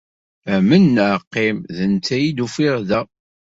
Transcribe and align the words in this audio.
Amen 0.55 0.83
neɣ 0.95 1.17
qqim, 1.33 1.57
d 1.75 1.77
netta 1.93 2.17
i 2.25 2.29
d-uffiɣ 2.31 2.75
da. 2.89 3.01